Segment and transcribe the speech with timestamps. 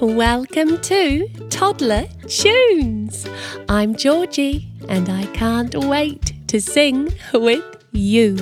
[0.00, 3.26] Welcome to Toddler Tunes.
[3.68, 8.36] I'm Georgie and I can't wait to sing with you.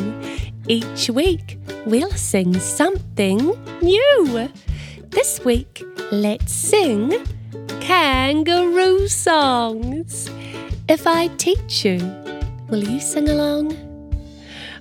[0.68, 4.50] Each week we'll sing something new.
[5.08, 5.82] This week,
[6.12, 7.24] let's sing
[7.80, 10.30] kangaroo songs.
[10.90, 11.96] If I teach you,
[12.68, 13.74] will you sing along?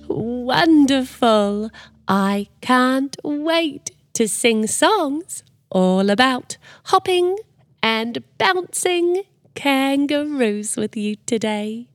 [0.08, 1.70] Wonderful!
[2.06, 5.42] I can't wait to sing songs
[5.76, 7.36] all about hopping
[7.82, 9.24] and bouncing
[9.54, 11.86] kangaroos with you today.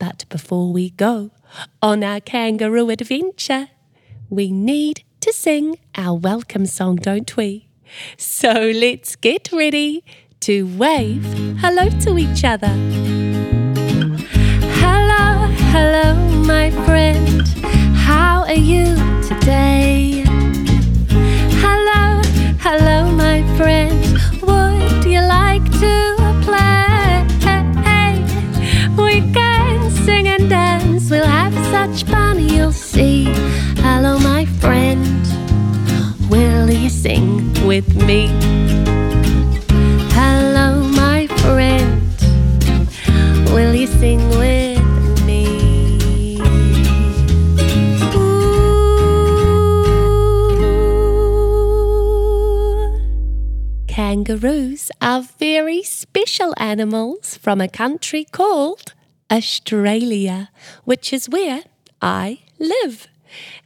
[0.00, 1.30] But before we go
[1.80, 3.68] on our kangaroo adventure,
[4.28, 7.68] we need to sing our welcome song, don't we?
[8.16, 10.02] So let's get ready
[10.40, 11.24] to wave
[11.60, 12.74] hello to each other.
[14.82, 17.46] Hello, hello, my friend.
[17.94, 20.21] How are you today?
[32.94, 35.26] Hello, my friend.
[36.28, 38.26] Will you sing with me?
[40.12, 42.02] Hello, my friend.
[43.50, 46.38] Will you sing with me?
[53.88, 58.92] Kangaroos are very special animals from a country called
[59.30, 60.50] Australia,
[60.84, 61.62] which is where
[62.02, 63.08] I live.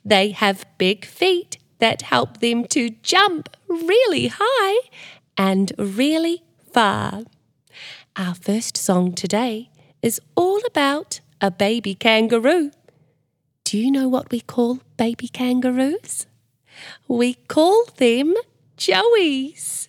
[0.05, 4.88] They have big feet that help them to jump really high
[5.36, 7.22] and really far.
[8.16, 9.70] Our first song today
[10.03, 12.70] is all about a baby kangaroo.
[13.64, 16.27] Do you know what we call baby kangaroos?
[17.08, 18.34] We call them
[18.78, 19.88] joeys.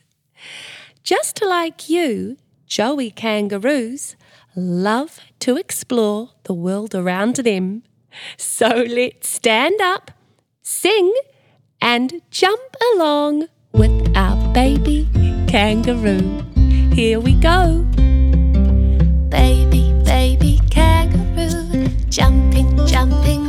[1.04, 4.16] Just like you, joey kangaroos
[4.56, 7.84] love to explore the world around them.
[8.38, 10.12] So let's stand up,
[10.62, 11.14] sing,
[11.82, 12.62] and jump
[12.94, 15.08] along with our baby
[15.48, 16.44] kangaroo.
[16.94, 17.86] Here we go.
[19.30, 23.47] Baby, baby kangaroo, jumping, jumping,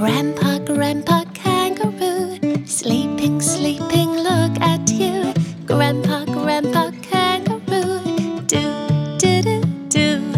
[0.00, 5.34] Grandpa, grandpa kangaroo, sleeping, sleeping, look at you.
[5.66, 8.62] Grandpa, grandpa kangaroo, do,
[9.18, 9.60] do, do,
[9.90, 10.32] do.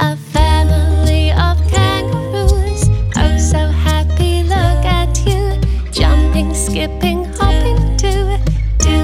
[0.00, 5.60] A family of kangaroos, oh so happy, look at you.
[5.92, 8.36] Jumping, skipping, hopping, do,
[8.78, 8.98] do,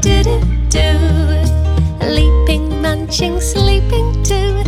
[0.00, 2.06] do, do, do.
[2.06, 4.62] Leaping, munching, sleeping, do,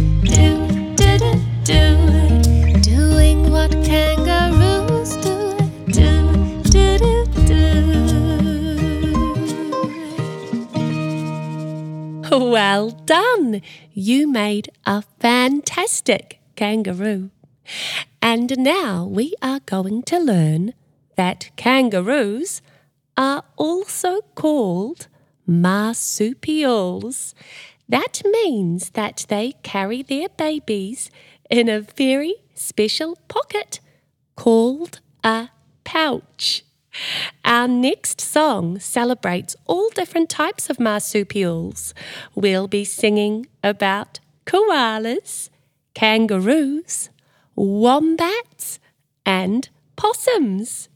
[12.52, 13.62] Well done!
[13.94, 17.30] You made a fantastic kangaroo.
[18.20, 20.74] And now we are going to learn
[21.16, 22.60] that kangaroos
[23.16, 25.08] are also called
[25.46, 27.34] marsupials.
[27.88, 31.10] That means that they carry their babies
[31.48, 33.80] in a very special pocket
[34.36, 35.48] called a
[35.84, 36.64] pouch.
[37.44, 41.94] Our next song celebrates all different types of marsupials.
[42.34, 45.48] We'll be singing about koalas,
[45.94, 47.10] kangaroos,
[47.56, 48.78] wombats,
[49.24, 50.88] and possums.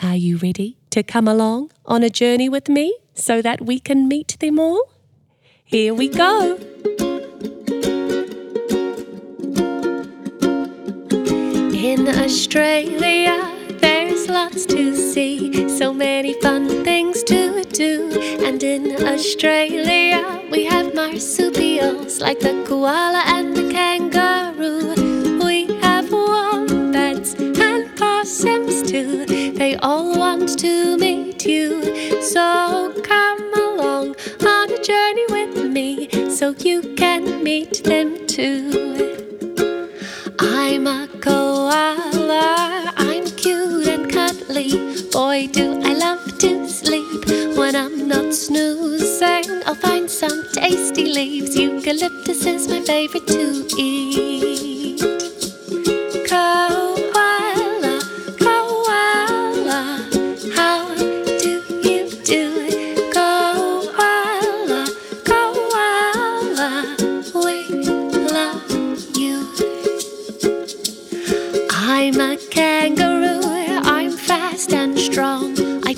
[0.00, 4.08] Are you ready to come along on a journey with me so that we can
[4.08, 4.90] meet them all?
[5.64, 6.58] Here we go.
[11.72, 13.53] In Australia,
[14.28, 18.10] Lots to see, so many fun things to do.
[18.44, 25.44] And in Australia, we have marsupials like the koala and the kangaroo.
[25.44, 29.26] We have wombats and possums too.
[29.26, 31.93] They all want to meet you.
[45.12, 47.26] Boy, do I love to sleep
[47.56, 49.62] when I'm not snoozing.
[49.66, 51.56] I'll find some tasty leaves.
[51.56, 55.00] Eucalyptus is my favorite to eat.
[56.28, 58.00] Koala,
[58.40, 59.82] koala,
[60.56, 62.44] how do you do?
[63.12, 64.86] Koala,
[65.24, 66.70] koala,
[67.44, 67.58] we
[68.36, 68.70] love
[69.16, 69.36] you.
[71.70, 72.36] I'm a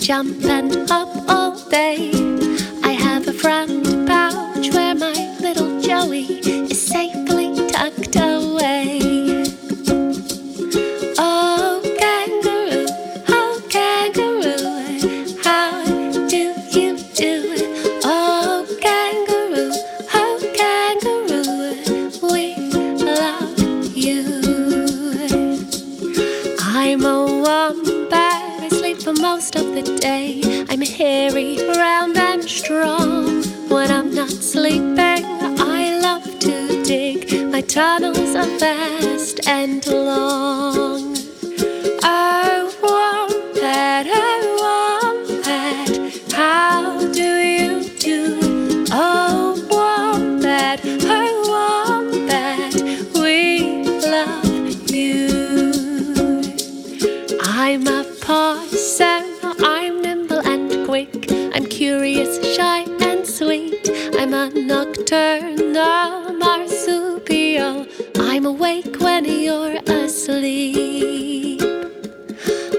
[0.07, 2.13] jump and hop all day.
[2.85, 3.96] I have a front
[38.59, 38.96] tunnels
[68.47, 71.61] Awake when you're asleep.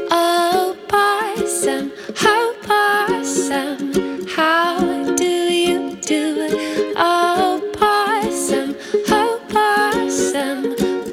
[0.09, 1.91] Oh, possum,
[2.23, 4.79] oh, possum, how
[5.15, 6.37] do you do?
[6.39, 6.93] It?
[6.95, 8.77] Oh, possum,
[9.09, 10.63] oh, possum,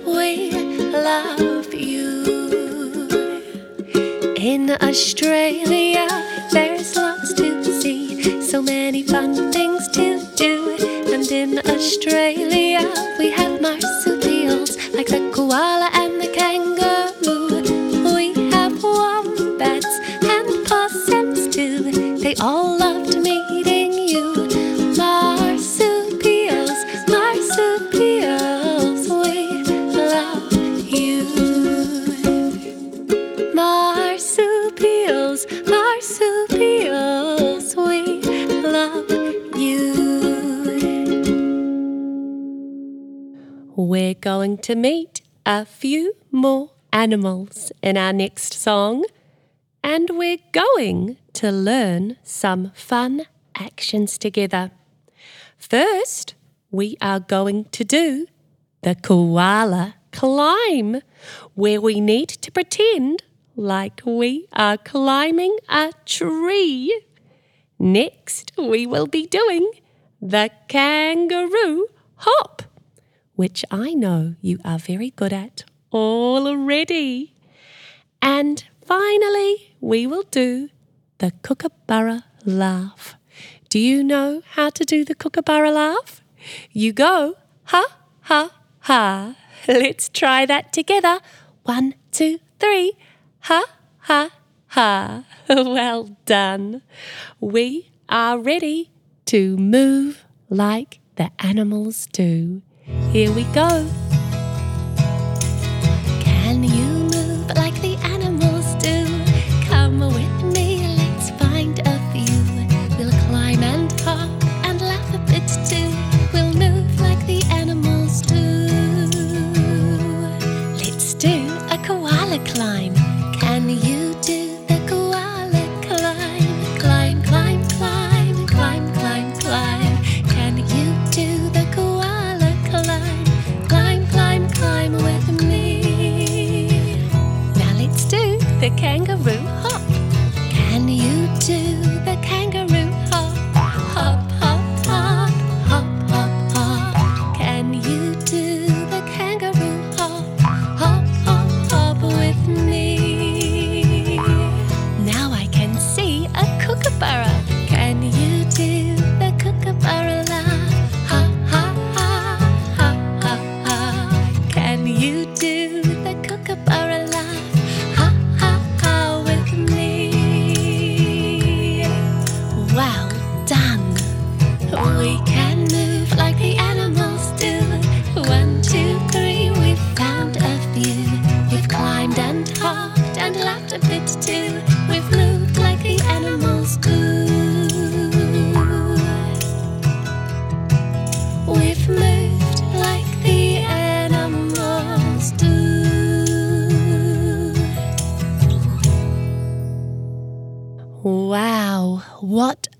[0.07, 0.53] we
[0.93, 3.09] love you.
[4.37, 6.07] In Australia,
[6.53, 10.77] there's lots to see, so many fun things to do.
[11.13, 14.14] And in Australia, we have marsupials
[44.25, 49.05] going to meet a few more animals in our next song,
[49.83, 54.71] and we're going to learn some fun actions together.
[55.59, 56.35] First,
[56.71, 58.27] we are going to do
[58.81, 61.03] the koala climb,
[61.53, 63.25] where we need to pretend
[63.55, 66.99] like we are climbing a tree.
[67.79, 69.71] Next, we will be doing
[70.23, 72.63] the kangaroo hop,
[73.35, 77.35] which I know you are very good at already.
[78.23, 80.71] And finally, we will do
[81.19, 83.17] the kookaburra laugh.
[83.69, 86.23] Do you know how to do the kookaburra laugh?
[86.73, 87.85] You go, ha,
[88.23, 89.37] ha, ha.
[89.69, 91.21] Let's try that together.
[91.63, 92.93] One, two, three.
[93.41, 93.65] Ha,
[94.01, 94.31] ha,
[94.69, 95.25] ha.
[95.49, 96.83] Well done.
[97.41, 98.91] We are ready
[99.27, 102.63] to move like the animals do.
[103.15, 104.04] Here we go.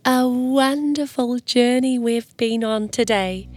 [0.07, 3.49] A wonderful journey we've been on today.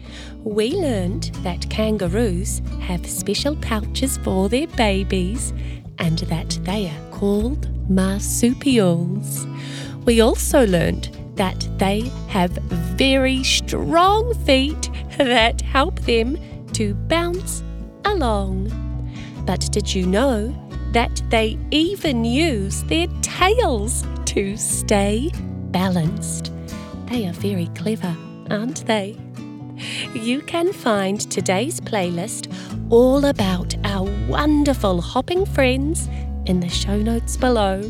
[0.45, 5.51] We learned that kangaroos have special pouches for their babies
[5.99, 9.45] and that they are called marsupials.
[10.05, 16.37] We also learned that they have very strong feet that help them
[16.71, 17.61] to bounce
[18.05, 18.71] along.
[19.45, 20.55] But did you know
[20.93, 25.29] that they even use their tails to stay
[25.71, 26.51] balanced?
[27.05, 28.15] They are very clever,
[28.49, 29.17] aren't they?
[30.13, 32.51] You can find today's playlist
[32.89, 36.09] all about our wonderful hopping friends
[36.45, 37.81] in the show notes below.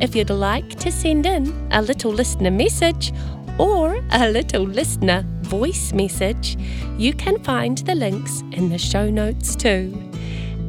[0.00, 3.12] If you'd like to send in a little listener message
[3.58, 6.56] or a little listener voice message,
[6.96, 10.09] you can find the links in the show notes too.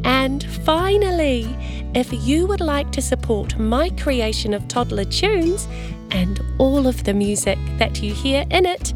[0.03, 1.47] And finally,
[1.93, 5.67] if you would like to support my creation of toddler tunes
[6.11, 8.93] and all of the music that you hear in it,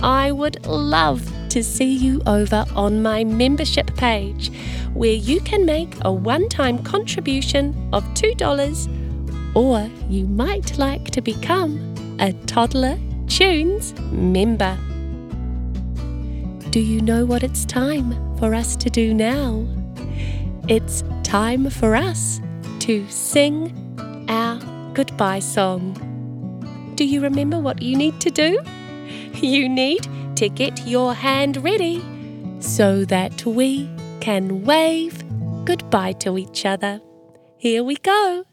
[0.00, 4.50] I would love to see you over on my membership page,
[4.92, 11.20] where you can make a one time contribution of $2, or you might like to
[11.20, 14.76] become a Toddler Tunes member.
[16.70, 19.64] Do you know what it's time for us to do now?
[20.66, 22.40] It's time for us
[22.80, 24.58] to sing our
[24.94, 25.92] goodbye song.
[26.94, 28.58] Do you remember what you need to do?
[29.34, 32.02] You need to get your hand ready
[32.60, 33.90] so that we
[34.20, 35.22] can wave
[35.66, 36.98] goodbye to each other.
[37.58, 38.44] Here we go.